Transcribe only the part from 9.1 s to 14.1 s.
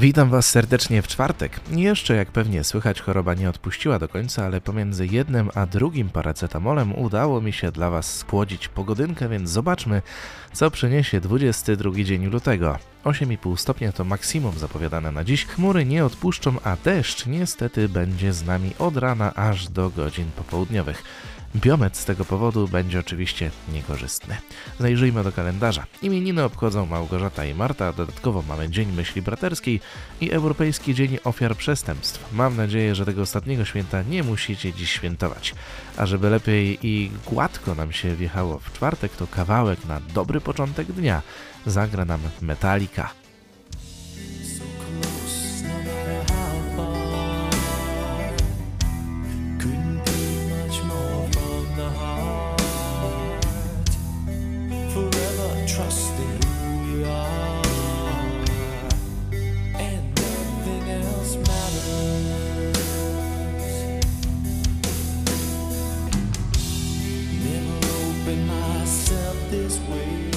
więc zobaczmy, co przyniesie 22 dzień lutego. 8,5 stopnia to